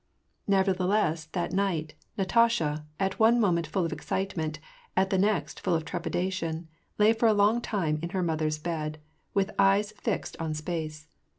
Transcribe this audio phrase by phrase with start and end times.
[0.47, 4.57] Nevertheless, that night, Natasha, at one moment full of excitement,
[4.97, 8.97] at the next full of trepidation, lay for a long time in her mother's bed,
[9.35, 11.07] with eyes fixed on space.